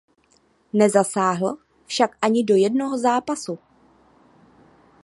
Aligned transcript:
Nezasáhl 0.73 1.57
však 1.85 2.17
ani 2.21 2.43
do 2.43 2.55
jednoho 2.55 2.97
zápasu. 2.97 3.59